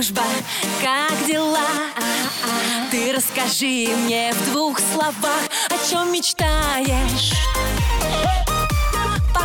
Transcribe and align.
дружба, 0.00 0.22
как 0.80 1.26
дела? 1.26 1.60
Ты 2.90 3.12
расскажи 3.12 3.88
мне 4.04 4.32
в 4.32 4.50
двух 4.50 4.78
словах, 4.78 5.42
о 5.68 5.90
чем 5.90 6.10
мечтаешь, 6.10 7.32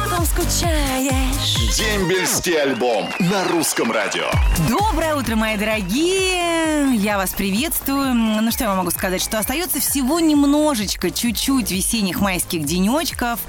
по 0.06 0.16
ком 0.16 0.26
скучаешь. 0.26 1.56
Дембельский 1.78 2.62
альбом 2.62 3.10
на 3.20 3.44
русском 3.46 3.92
радио. 3.92 4.30
Доброе 4.70 5.16
утро, 5.16 5.36
мои 5.36 5.58
дорогие! 5.58 6.96
Я 6.96 7.18
вас 7.18 7.34
приветствую. 7.34 8.14
Ну 8.14 8.52
что 8.52 8.64
я 8.64 8.70
вам 8.70 8.80
могу 8.80 8.92
сказать, 8.92 9.22
что 9.22 9.40
остается 9.40 9.80
всего 9.80 10.20
немножечко, 10.20 11.12
чуть-чуть 11.12 11.72
весенних 11.72 12.20
майских 12.20 12.66
денечков. 12.66 13.40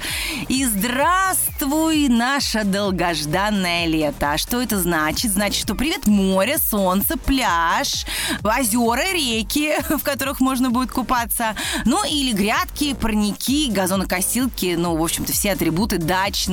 И 0.47 0.65
здравствуй, 0.65 2.07
наше 2.07 2.63
долгожданное 2.63 3.85
лето. 3.85 4.33
А 4.33 4.37
что 4.37 4.61
это 4.61 4.79
значит? 4.79 5.31
Значит, 5.31 5.61
что 5.61 5.75
привет 5.75 6.07
море, 6.07 6.57
солнце, 6.57 7.17
пляж, 7.17 8.05
озера, 8.43 9.13
реки, 9.13 9.73
в 9.89 10.03
которых 10.03 10.39
можно 10.39 10.69
будет 10.69 10.91
купаться. 10.91 11.55
Ну 11.85 12.03
или 12.03 12.31
грядки, 12.33 12.93
парники, 12.93 13.69
газонокосилки, 13.71 14.75
ну, 14.77 14.95
в 14.95 15.03
общем-то, 15.03 15.31
все 15.31 15.53
атрибуты 15.53 15.97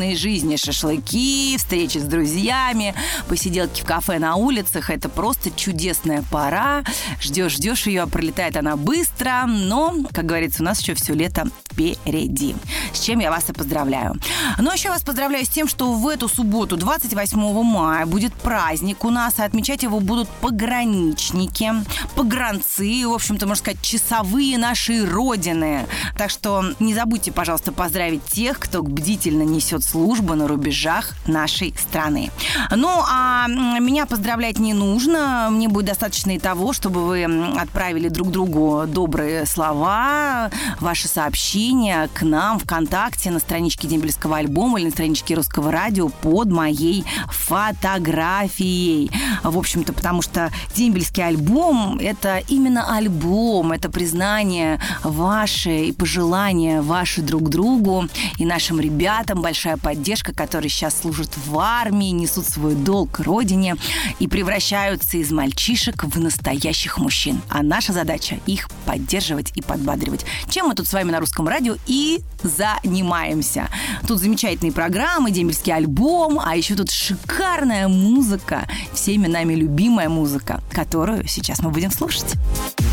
дачной 0.05 0.17
жизни. 0.17 0.57
Шашлыки, 0.57 1.57
встречи 1.57 1.99
с 1.99 2.05
друзьями, 2.05 2.95
посиделки 3.29 3.83
в 3.83 3.85
кафе 3.85 4.19
на 4.19 4.37
улицах. 4.37 4.91
Это 4.91 5.09
просто 5.09 5.51
чудесная 5.51 6.23
пора. 6.31 6.85
Ждешь, 7.21 7.53
ждешь 7.53 7.87
ее, 7.87 8.07
пролетает 8.07 8.57
она 8.57 8.77
быстро, 8.77 9.45
но, 9.47 9.95
как 10.13 10.27
говорится, 10.27 10.63
у 10.63 10.65
нас 10.65 10.81
еще 10.81 10.95
все 10.95 11.15
лето 11.15 11.47
впереди. 11.75 12.55
С 12.93 13.01
чем 13.01 13.19
я 13.21 13.31
вас 13.31 13.49
и 13.51 13.53
поздравляю. 13.53 14.15
Но 14.59 14.73
еще 14.73 14.91
вас 14.91 15.03
поздравляю 15.03 15.45
с 15.45 15.49
тем, 15.49 15.69
что 15.69 15.93
в 15.93 16.07
эту 16.09 16.29
субботу, 16.29 16.77
28 16.77 17.63
мая, 17.63 18.07
будет 18.07 18.33
праздник 18.35 19.05
у 19.05 19.11
нас, 19.11 19.39
и 19.39 19.43
отмечать 19.43 19.83
его 19.83 20.01
будут 20.01 20.29
пограничники, 20.41 21.73
погранцы, 22.15 23.07
в 23.07 23.13
общем-то, 23.13 23.47
можно 23.47 23.61
сказать, 23.61 23.83
часовые 23.83 24.59
нашей 24.59 25.05
Родины. 25.05 25.87
Так 26.17 26.31
что 26.31 26.65
не 26.79 26.95
забудьте, 26.95 27.33
пожалуйста, 27.33 27.73
поздравить 27.73 28.25
тех, 28.27 28.59
кто 28.59 28.83
бдительно 28.83 29.43
несет 29.43 29.84
службу 29.85 30.35
на 30.35 30.49
рубежах 30.49 31.13
нашей 31.27 31.75
страны. 31.79 32.31
Ну, 32.71 32.91
а 33.09 33.47
меня 33.49 34.07
поздравлять 34.07 34.59
не 34.59 34.73
нужно. 34.73 35.49
Мне 35.51 35.69
будет 35.69 35.87
достаточно 35.87 36.33
и 36.33 36.39
того, 36.39 36.73
чтобы 36.73 37.07
вы 37.07 37.25
отправили 37.25 38.09
друг 38.09 38.31
другу 38.31 38.85
добрые 38.87 39.47
слова, 39.47 40.51
ваши 40.81 41.09
сообщения 41.09 42.09
к 42.15 42.23
нам 42.23 42.59
ВКонтакте 42.59 43.31
на 43.31 43.39
страничке 43.39 43.89
Дембельского 43.89 44.39
альбома 44.39 44.79
или 44.79 44.87
на 44.87 44.93
страничке 44.93 45.35
Русского 45.35 45.71
радио 45.71 46.09
под 46.09 46.51
моей 46.51 47.05
фотографией. 47.29 49.11
В 49.43 49.59
общем-то, 49.59 49.93
потому 49.93 50.23
что 50.23 50.51
Дембельский 50.75 51.25
альбом– 51.25 51.99
это 52.01 52.39
именно 52.49 52.97
альбом, 52.97 53.73
это 53.73 53.91
признание 53.91 54.81
ваше 55.03 55.85
и 55.87 55.93
пожелания 55.93 56.83
ваши 56.83 57.23
друг 57.23 57.49
другу 57.49 58.09
и 58.39 58.45
нашим 58.45 58.81
ребятам, 58.81 59.43
большая 59.43 59.74
поддержка, 59.77 60.33
которые 60.33 60.71
сейчас 60.71 61.01
служат 61.01 61.31
в 61.47 61.59
армии, 61.59 62.11
несут 62.11 62.47
свой 62.47 62.75
долг 62.75 63.21
родине 63.21 63.77
и 64.19 64.29
превращаются 64.29 65.17
из 65.17 65.31
мальчишек 65.31 66.05
в 66.05 66.21
настоящих 66.21 66.99
мужчин. 66.99 67.41
А 67.49 67.63
наша 67.63 67.93
задача– 67.93 68.39
их 68.47 68.69
поддерживать 68.87 69.53
и 69.55 69.63
подбадривать. 69.63 70.25
Чем 70.49 70.69
мы 70.69 70.75
тут 70.75 70.87
с 70.87 70.93
вами 70.93 71.11
на 71.11 71.21
русском 71.21 71.49
радио 71.49 71.77
и 71.87 72.21
занимаемся. 72.43 73.69
Тут 74.07 74.21
замечательные 74.21 74.73
программы, 74.73 75.31
дембельский 75.31 75.73
альбом, 75.73 76.41
а 76.41 76.57
еще 76.57 76.75
тут 76.75 76.91
шикарная 76.91 77.89
музыка, 77.89 78.67
всеми 78.93 79.27
нами 79.27 79.55
любимая 79.55 80.09
музыка, 80.09 80.63
которую 80.71 81.27
сейчас 81.27 81.61
мы 81.61 81.71
будем 81.71 81.91
слушать. 81.91 82.35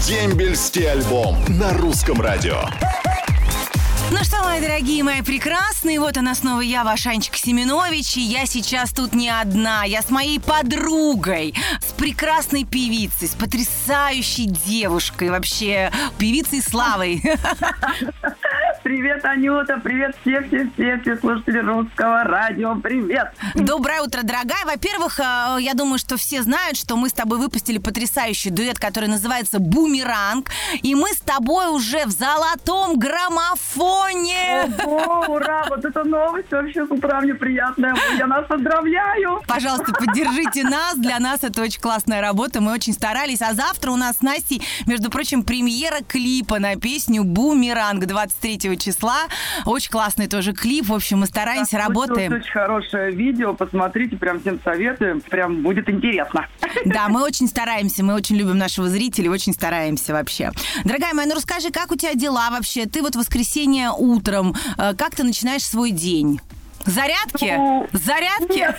Дембельский 0.08 0.90
альбом 0.90 1.38
на 1.48 1.74
русском 1.74 2.22
радио. 2.22 2.62
Ну 4.12 4.18
что, 4.26 4.44
мои 4.44 4.60
дорогие, 4.60 5.04
мои 5.04 5.22
прекрасные, 5.22 5.98
вот 5.98 6.18
она 6.18 6.36
снова 6.36 6.60
я, 6.60 6.84
ваш 6.84 7.08
Анечка 7.08 7.38
Семенович, 7.38 8.18
и 8.18 8.22
я 8.22 8.46
сейчас 8.46 8.92
тут 8.92 9.14
не 9.14 9.30
одна, 9.30 9.86
я 9.86 10.02
с 10.02 10.10
моей 10.10 10.38
подругой, 10.38 11.56
с 11.80 11.94
прекрасной 11.94 12.66
певицей, 12.66 13.30
с 13.30 13.36
потрясающей 13.36 14.48
девушкой, 14.48 15.30
вообще 15.30 15.94
певицей 16.18 16.62
Славой. 16.62 17.24
Привет, 18.92 19.24
Анюта, 19.24 19.80
привет 19.82 20.18
все, 20.20 20.42
все, 20.42 20.70
все, 20.74 21.00
все 21.00 21.16
слушатели 21.16 21.60
русского 21.60 22.26
радио, 22.26 22.76
привет. 22.76 23.32
Доброе 23.56 24.02
утро, 24.02 24.20
дорогая. 24.22 24.66
Во-первых, 24.66 25.18
э, 25.18 25.62
я 25.62 25.74
думаю, 25.76 25.98
что 25.98 26.18
все 26.18 26.44
знают, 26.44 26.76
что 26.76 26.98
мы 26.98 27.08
с 27.08 27.14
тобой 27.14 27.38
выпустили 27.38 27.78
потрясающий 27.78 28.50
дуэт, 28.50 28.80
который 28.80 29.08
называется 29.08 29.60
«Бумеранг», 29.60 30.50
и 30.84 30.94
мы 30.94 31.08
с 31.14 31.22
тобой 31.22 31.68
уже 31.74 32.06
в 32.06 32.12
золотом 32.12 33.00
граммофоне. 33.00 34.74
О, 34.84 35.26
ура, 35.30 35.68
вот 35.70 35.86
эта 35.86 36.04
новость 36.04 36.52
вообще 36.52 36.86
с 36.86 36.92
утра 36.92 37.22
мне 37.22 37.34
приятная. 37.34 37.96
Я 38.18 38.28
нас 38.28 38.46
поздравляю. 38.46 39.42
Пожалуйста, 39.48 39.94
поддержите 39.94 40.64
нас. 40.64 40.98
Для 40.98 41.18
нас 41.20 41.46
это 41.46 41.62
очень 41.62 41.80
классная 41.80 42.20
работа. 42.20 42.60
Мы 42.60 42.74
очень 42.74 42.92
старались. 42.92 43.42
А 43.42 43.54
завтра 43.54 43.92
у 43.92 43.96
нас 43.96 44.18
с 44.18 44.22
Настей, 44.22 44.62
между 44.86 45.10
прочим, 45.10 45.44
премьера 45.44 46.00
клипа 46.06 46.60
на 46.60 46.76
песню 46.76 47.24
«Бумеранг» 47.24 48.06
23 48.06 48.81
числа. 48.82 49.28
Очень 49.66 49.92
классный 49.92 50.28
тоже 50.28 50.54
клип. 50.54 50.88
В 50.88 50.94
общем, 50.94 51.20
мы 51.20 51.26
стараемся, 51.26 51.78
Да, 51.78 51.88
работаем. 51.88 52.34
Очень 52.34 52.52
хорошее 52.52 53.12
видео, 53.12 53.54
посмотрите, 53.54 54.18
прям 54.18 54.40
всем 54.42 54.60
советую, 54.64 55.22
прям 55.22 55.62
будет 55.62 55.90
интересно. 55.90 56.48
Да, 56.86 57.10
мы 57.10 57.24
очень 57.24 57.48
стараемся, 57.48 58.04
мы 58.04 58.14
очень 58.16 58.38
любим 58.38 58.58
нашего 58.58 58.88
зрителя, 58.90 59.30
очень 59.30 59.54
стараемся 59.54 60.14
вообще. 60.14 60.52
Дорогая 60.84 61.14
моя, 61.14 61.28
ну 61.28 61.36
расскажи, 61.36 61.70
как 61.70 61.92
у 61.92 61.96
тебя 61.96 62.14
дела 62.16 62.50
вообще? 62.50 62.86
Ты 62.86 63.02
вот 63.02 63.16
в 63.16 63.20
воскресенье 63.20 63.92
утром, 63.92 64.56
э, 64.78 64.94
как 64.96 65.16
ты 65.16 65.24
начинаешь 65.24 65.64
свой 65.64 65.92
день? 65.92 66.40
Зарядки? 66.86 67.54
Ну, 67.56 67.88
Зарядки? 67.92 68.58
Нет. 68.58 68.78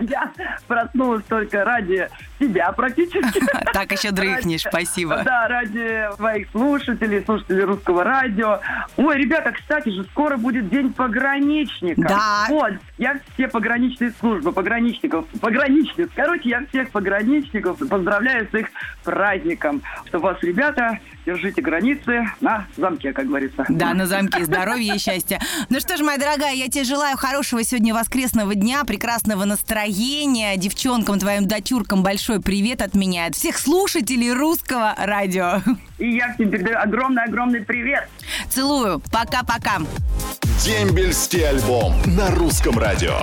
Я 0.10 0.32
проснулась 0.66 1.24
только 1.28 1.64
ради 1.64 2.08
тебя 2.38 2.72
практически. 2.72 3.40
Так 3.72 3.92
еще 3.92 4.10
дрыхнешь, 4.10 4.62
спасибо. 4.62 5.22
Да, 5.24 5.48
ради 5.48 6.14
своих 6.16 6.48
слушателей, 6.50 7.22
слушателей 7.24 7.64
русского 7.64 8.04
радио. 8.04 8.60
Ой, 8.96 9.18
ребята, 9.18 9.52
кстати 9.52 9.90
же, 9.90 10.04
скоро 10.04 10.36
будет 10.36 10.70
День 10.70 10.92
пограничника. 10.92 12.00
Да. 12.00 12.46
Вот, 12.48 12.72
я 12.96 13.20
все 13.34 13.48
пограничные 13.48 14.12
службы, 14.18 14.52
пограничников, 14.52 15.26
пограничниц. 15.40 16.08
Короче, 16.14 16.48
я 16.48 16.64
всех 16.66 16.90
пограничников 16.90 17.78
поздравляю 17.78 18.48
с 18.50 18.54
их 18.54 18.68
праздником. 19.04 19.82
Что 20.06 20.20
вас, 20.20 20.38
ребята, 20.42 20.98
держите 21.26 21.60
границы 21.60 22.30
на 22.40 22.66
замке, 22.76 23.12
как 23.12 23.26
говорится. 23.26 23.64
Да, 23.68 23.92
на 23.92 24.06
замке 24.06 24.44
здоровья 24.44 24.94
и 24.94 24.98
счастья. 24.98 25.40
Ну 25.68 25.80
что 25.80 25.96
ж, 25.96 26.00
моя 26.00 26.18
дорогая, 26.18 26.54
я 26.54 26.68
тебе 26.68 26.84
желаю 26.84 27.16
хорошего 27.16 27.62
сегодня 27.62 27.92
воскресного 27.92 28.54
дня, 28.54 28.84
прекрасного 28.84 29.44
настроения. 29.44 30.56
Девчонкам, 30.56 31.18
твоим 31.18 31.46
дочуркам 31.46 32.02
большой 32.26 32.42
привет 32.42 32.82
от 32.82 32.94
меня, 32.94 33.26
от 33.26 33.36
всех 33.36 33.56
слушателей 33.56 34.32
русского 34.32 34.94
радио. 34.98 35.62
И 35.98 36.16
я 36.16 36.34
всем 36.34 36.50
передаю 36.50 36.76
огромный-огромный 36.78 37.60
привет. 37.60 38.08
Целую. 38.50 39.00
Пока-пока. 39.12 39.78
Дембельский 40.64 41.48
альбом 41.48 41.94
на 42.16 42.32
русском 42.32 42.80
радио. 42.80 43.20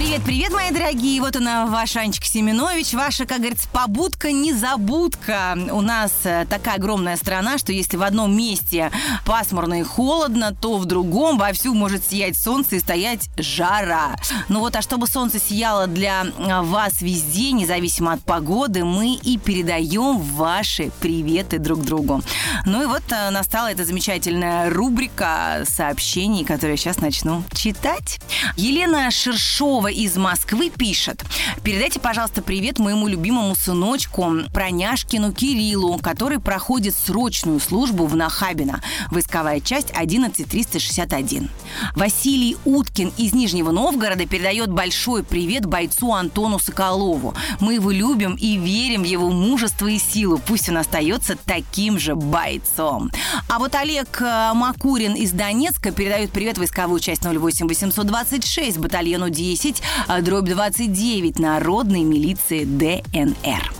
Привет, 0.00 0.22
привет, 0.24 0.50
мои 0.50 0.70
дорогие. 0.70 1.20
Вот 1.20 1.36
она, 1.36 1.66
ваша 1.66 2.00
Анечка 2.00 2.24
Семенович. 2.24 2.94
Ваша, 2.94 3.26
как 3.26 3.40
говорится, 3.40 3.68
побудка-незабудка. 3.70 5.58
У 5.72 5.82
нас 5.82 6.10
э, 6.24 6.46
такая 6.48 6.76
огромная 6.76 7.18
страна, 7.18 7.58
что 7.58 7.70
если 7.72 7.98
в 7.98 8.02
одном 8.02 8.34
месте 8.34 8.90
пасмурно 9.26 9.80
и 9.80 9.82
холодно, 9.82 10.56
то 10.58 10.78
в 10.78 10.86
другом 10.86 11.36
вовсю 11.36 11.74
может 11.74 12.02
сиять 12.02 12.38
солнце 12.38 12.76
и 12.76 12.80
стоять 12.80 13.28
жара. 13.36 14.16
Ну 14.48 14.60
вот, 14.60 14.74
а 14.74 14.80
чтобы 14.80 15.06
солнце 15.06 15.38
сияло 15.38 15.86
для 15.86 16.24
э, 16.24 16.62
вас 16.62 17.02
везде, 17.02 17.52
независимо 17.52 18.14
от 18.14 18.24
погоды, 18.24 18.86
мы 18.86 19.16
и 19.16 19.36
передаем 19.36 20.18
ваши 20.18 20.92
приветы 21.00 21.58
друг 21.58 21.84
другу. 21.84 22.22
Ну 22.64 22.82
и 22.82 22.86
вот 22.86 23.02
э, 23.10 23.28
настала 23.28 23.70
эта 23.70 23.84
замечательная 23.84 24.70
рубрика 24.70 25.62
сообщений, 25.68 26.46
которую 26.46 26.70
я 26.70 26.76
сейчас 26.78 27.02
начну 27.02 27.44
читать. 27.52 28.18
Елена 28.56 29.10
Шершова 29.10 29.89
из 29.90 30.16
Москвы 30.16 30.70
пишет. 30.70 31.24
Передайте, 31.62 32.00
пожалуйста, 32.00 32.42
привет 32.42 32.78
моему 32.78 33.08
любимому 33.08 33.54
сыночку 33.54 34.32
Проняшкину 34.52 35.32
Кириллу, 35.32 35.98
который 35.98 36.38
проходит 36.40 36.94
срочную 36.94 37.60
службу 37.60 38.06
в 38.06 38.16
Нахабино. 38.16 38.82
Войсковая 39.10 39.60
часть 39.60 39.90
11361. 39.90 41.50
Василий 41.94 42.56
Уткин 42.64 43.12
из 43.16 43.32
Нижнего 43.32 43.70
Новгорода 43.70 44.26
передает 44.26 44.70
большой 44.70 45.22
привет 45.22 45.66
бойцу 45.66 46.12
Антону 46.12 46.58
Соколову. 46.58 47.34
Мы 47.60 47.74
его 47.74 47.90
любим 47.90 48.34
и 48.34 48.56
верим 48.56 49.02
в 49.02 49.06
его 49.06 49.30
мужество 49.30 49.86
и 49.86 49.98
силу. 49.98 50.38
Пусть 50.38 50.68
он 50.68 50.78
остается 50.78 51.36
таким 51.44 51.98
же 51.98 52.14
бойцом. 52.14 53.10
А 53.48 53.58
вот 53.58 53.74
Олег 53.74 54.20
э, 54.20 54.52
Макурин 54.54 55.14
из 55.14 55.32
Донецка 55.32 55.90
передает 55.92 56.30
привет 56.30 56.58
войсковую 56.58 57.00
часть 57.00 57.24
08 57.24 57.66
826 57.66 58.78
батальону 58.78 59.30
10 59.30 59.79
10, 59.80 60.08
а 60.08 60.20
дробь 60.20 60.48
29 60.48 61.38
Народной 61.38 62.02
милиции 62.02 62.64
ДНР. 62.64 63.72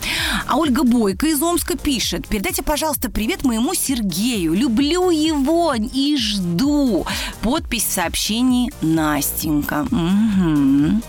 А 0.47 0.57
Ольга 0.57 0.85
Бойко 0.85 1.27
из 1.27 1.43
Омска 1.43 1.77
пишет. 1.77 2.27
Передайте, 2.27 2.63
пожалуйста, 2.63 3.11
привет 3.11 3.45
моему 3.45 3.75
Сергею. 3.75 4.55
Люблю 4.55 5.11
его 5.11 5.75
и 5.75 6.17
жду. 6.17 7.07
Подпись 7.43 7.85
в 7.85 7.93
сообщении 7.93 8.73
Настенька. 8.81 9.87
Угу. 9.91 11.03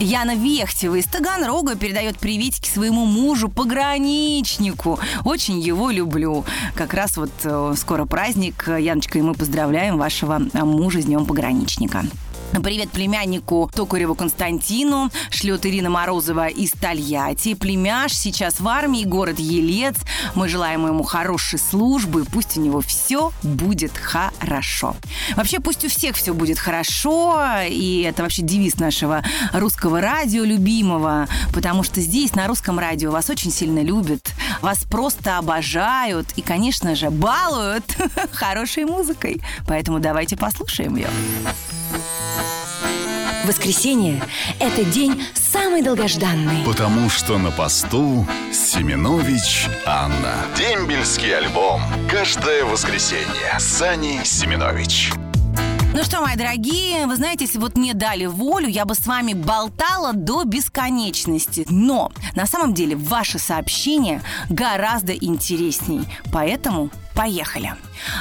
Яна 0.00 0.34
Вехтева 0.34 0.96
из 0.96 1.06
Таганрога 1.06 1.76
передает 1.76 2.18
приветики 2.18 2.68
своему 2.68 3.04
мужу, 3.04 3.48
пограничнику. 3.48 4.98
Очень 5.24 5.60
его 5.60 5.90
люблю. 5.90 6.44
Как 6.74 6.94
раз 6.94 7.16
вот 7.16 7.30
э, 7.44 7.74
скоро 7.76 8.06
праздник. 8.06 8.68
Яночка, 8.68 9.18
и 9.18 9.22
мы 9.22 9.34
поздравляем 9.34 9.98
вашего 9.98 10.40
мужа 10.52 11.00
с 11.00 11.04
Днем 11.04 11.26
пограничника. 11.26 12.04
Привет 12.52 12.90
племяннику 12.90 13.70
Токареву 13.74 14.14
Константину. 14.14 15.10
Шлет 15.30 15.64
Ирина 15.64 15.88
Морозова 15.88 16.48
из 16.48 16.72
Тольятти. 16.72 17.54
Племяш 17.54 18.12
сейчас 18.12 18.60
в 18.60 18.68
армии, 18.68 19.04
город 19.04 19.38
Елец. 19.38 19.96
Мы 20.34 20.48
желаем 20.48 20.86
ему 20.86 21.02
хорошей 21.02 21.58
службы. 21.58 22.26
Пусть 22.30 22.58
у 22.58 22.60
него 22.60 22.80
все 22.80 23.32
будет 23.42 23.96
хорошо. 23.96 24.94
Вообще, 25.36 25.60
пусть 25.60 25.84
у 25.86 25.88
всех 25.88 26.16
все 26.16 26.34
будет 26.34 26.58
хорошо. 26.58 27.40
И 27.66 28.02
это 28.02 28.24
вообще 28.24 28.42
девиз 28.42 28.78
нашего 28.78 29.22
русского 29.54 30.00
радио 30.02 30.44
любимого. 30.44 31.28
Потому 31.54 31.82
что 31.82 32.00
здесь, 32.00 32.34
на 32.34 32.46
русском 32.46 32.78
радио, 32.78 33.10
вас 33.10 33.30
очень 33.30 33.52
сильно 33.52 33.82
любят. 33.82 34.32
Вас 34.60 34.84
просто 34.84 35.38
обожают. 35.38 36.26
И, 36.36 36.42
конечно 36.42 36.94
же, 36.94 37.10
балуют 37.10 37.84
хорошей 38.32 38.84
музыкой. 38.84 39.40
Поэтому 39.66 39.98
давайте 40.00 40.36
послушаем 40.36 40.96
ее. 40.96 41.08
Воскресенье– 43.44 44.22
это 44.60 44.84
день 44.84 45.22
самый 45.34 45.82
долгожданный. 45.82 46.64
Потому 46.66 47.08
что 47.08 47.38
на 47.38 47.50
посту 47.50 48.26
Семенович 48.52 49.66
Анна. 49.86 50.34
Дембельский 50.56 51.34
альбом. 51.34 51.80
Каждое 52.10 52.64
воскресенье. 52.64 53.58
Сани 53.58 54.20
Семенович. 54.24 55.12
Ну 55.92 56.04
что, 56.04 56.20
мои 56.20 56.36
дорогие, 56.36 57.06
вы 57.06 57.16
знаете, 57.16 57.46
если 57.46 57.58
вот 57.58 57.76
мне 57.76 57.94
дали 57.94 58.26
волю, 58.26 58.68
я 58.68 58.84
бы 58.84 58.94
с 58.94 59.06
вами 59.06 59.32
болтала 59.32 60.12
до 60.12 60.44
бесконечности. 60.44 61.66
Но 61.68 62.12
на 62.36 62.46
самом 62.46 62.74
деле 62.74 62.94
ваши 62.94 63.38
сообщения 63.38 64.22
гораздо 64.48 65.12
интересней. 65.12 66.02
Поэтому 66.32 66.90
Поехали. 67.14 67.74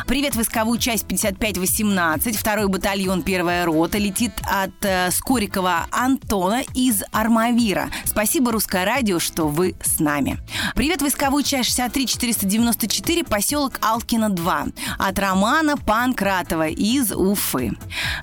Привет, 0.08 0.36
войсковую 0.36 0.78
часть 0.80 1.06
5518. 1.06 2.36
Второй 2.36 2.68
батальон, 2.68 3.22
первая 3.22 3.66
рота 3.66 3.98
летит 3.98 4.34
от 4.44 4.72
э, 4.84 5.10
Скорикова 5.12 5.88
Антона 5.92 6.64
из 6.74 7.04
Армавира. 7.12 7.90
Спасибо, 8.04 8.52
Русское 8.52 8.86
радио, 8.86 9.20
что 9.20 9.48
вы 9.48 9.76
с 9.82 10.00
нами. 10.00 10.40
Привет, 10.76 11.02
войсковую 11.02 11.44
часть 11.44 11.70
63494, 11.70 13.24
поселок 13.24 13.80
Алкина 13.82 14.30
2. 14.30 14.66
От 14.98 15.20
Романа 15.20 15.78
Панкратова 15.78 16.68
из 16.68 17.12
Уфы. 17.12 17.72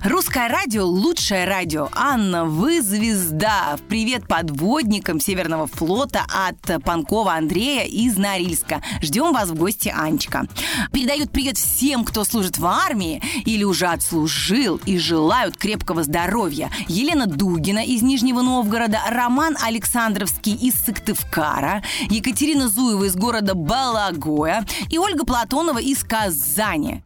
Русское 0.03 0.47
радио– 0.47 0.85
лучшее 0.85 1.45
радио. 1.45 1.89
Анна, 1.93 2.45
вы 2.45 2.81
звезда. 2.81 3.77
Привет 3.89 4.27
подводникам 4.27 5.19
Северного 5.19 5.67
флота 5.67 6.25
от 6.31 6.83
Панкова 6.83 7.33
Андрея 7.33 7.85
из 7.85 8.17
Норильска. 8.17 8.81
Ждем 9.01 9.33
вас 9.33 9.49
в 9.49 9.55
гости, 9.55 9.93
Анечка. 9.95 10.45
Передают 10.91 11.31
привет 11.31 11.57
всем, 11.57 12.03
кто 12.03 12.23
служит 12.23 12.57
в 12.57 12.65
армии 12.65 13.21
или 13.45 13.63
уже 13.63 13.87
отслужил 13.87 14.79
и 14.85 14.97
желают 14.97 15.57
крепкого 15.57 16.03
здоровья. 16.03 16.71
Елена 16.87 17.27
Дугина 17.27 17.85
из 17.85 18.01
Нижнего 18.01 18.41
Новгорода, 18.41 18.99
Роман 19.09 19.57
Александровский 19.61 20.53
из 20.53 20.75
Сыктывкара, 20.75 21.83
Екатерина 22.09 22.67
Зуева 22.67 23.05
из 23.05 23.15
города 23.15 23.53
Балагоя 23.53 24.65
и 24.89 24.97
Ольга 24.97 25.25
Платонова 25.25 25.79
из 25.79 26.03
Казани. 26.03 27.03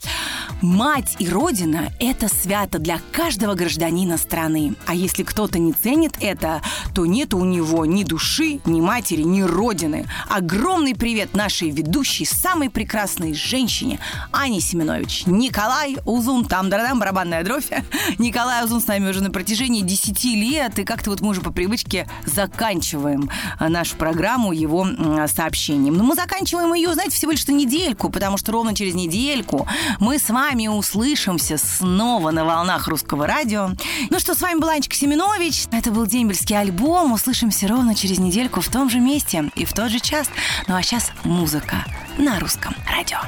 Мать 0.62 1.16
и 1.18 1.28
Родина– 1.28 1.92
это 2.00 2.28
свято 2.28 2.78
для 2.78 3.00
каждого 3.12 3.56
гражданина 3.56 4.18
страны. 4.18 4.76
А 4.86 4.94
если 4.94 5.24
кто-то 5.24 5.58
не 5.58 5.74
ценит 5.74 6.14
это, 6.22 6.62
то 6.94 7.08
нет 7.08 7.34
у 7.34 7.44
него 7.44 7.88
ни 7.88 8.04
души, 8.04 8.60
ни 8.66 8.80
матери, 8.80 9.24
ни 9.24 9.42
Родины. 9.42 10.06
Огромный 10.30 10.94
привет 10.94 11.34
нашей 11.34 11.72
ведущей, 11.72 12.26
самой 12.26 12.70
прекрасной 12.70 13.34
женщине 13.34 14.00
Ане 14.32 14.62
Семенович. 14.62 15.24
Николай 15.26 15.98
Узун, 16.06 16.46
там 16.46 16.70
дорогая 16.70 16.94
барабанная 16.94 17.44
дровь. 17.44 17.70
Николай 18.20 18.64
Узун 18.64 18.82
с 18.82 18.88
нами 18.88 19.10
уже 19.10 19.24
на 19.24 19.32
протяжении 19.32 19.82
10 19.82 20.24
лет, 20.26 20.78
и 20.78 20.84
как-то 20.84 21.10
вот 21.10 21.22
мы 21.22 21.30
уже 21.30 21.42
по 21.42 21.52
привычке 21.52 22.08
заканчиваем 22.28 23.32
а, 23.58 23.68
нашу 23.68 23.96
программу 23.96 24.52
его 24.52 24.88
сообщением. 25.26 25.96
Но 25.96 26.04
мы 26.04 26.14
заканчиваем 26.14 26.72
ее, 26.76 26.94
знаете, 26.94 27.16
всего 27.16 27.32
лишь 27.32 27.48
на 27.48 27.54
недельку, 27.54 28.12
потому 28.12 28.38
что 28.38 28.52
ровно 28.52 28.76
через 28.76 28.94
недельку 28.94 29.68
мы 30.00 30.20
с 30.20 30.30
вами 30.30 30.51
вами 30.52 30.68
услышимся 30.68 31.58
снова 31.58 32.32
на 32.32 32.44
волнах 32.44 32.90
русского 32.90 33.26
радио. 33.26 33.70
Ну 34.10 34.20
что, 34.20 34.36
с 34.36 34.42
вами 34.42 34.60
была 34.60 34.74
Анечка 34.74 34.94
Семенович. 34.94 35.68
Это 35.72 35.92
был 35.92 36.06
дембельский 36.06 36.60
альбом. 36.60 37.14
Услышимся 37.14 37.70
ровно 37.70 37.96
через 37.96 38.20
недельку 38.20 38.60
в 38.60 38.68
том 38.68 38.90
же 38.90 39.00
месте 39.00 39.50
и 39.56 39.64
в 39.64 39.72
тот 39.72 39.90
же 39.90 40.02
час. 40.02 40.30
Ну 40.68 40.76
а 40.76 40.84
сейчас 40.84 41.12
музыка 41.24 41.86
на 42.18 42.38
русском 42.42 42.76
радио. 42.86 43.20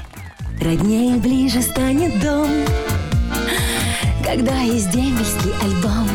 Роднее 0.60 1.16
ближе 1.16 1.62
станет 1.62 2.20
дом, 2.20 2.50
когда 4.26 4.60
есть 4.60 4.92
дембельский 4.92 5.54
альбом. 5.62 6.12